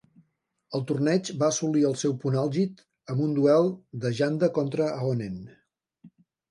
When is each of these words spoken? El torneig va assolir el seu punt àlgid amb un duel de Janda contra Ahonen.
El 0.77 0.85
torneig 0.91 1.29
va 1.43 1.49
assolir 1.55 1.85
el 1.91 1.93
seu 2.05 2.17
punt 2.25 2.39
àlgid 2.45 2.81
amb 3.15 3.25
un 3.29 3.39
duel 3.41 3.73
de 4.07 4.17
Janda 4.23 4.53
contra 4.61 4.93
Ahonen. 4.97 5.43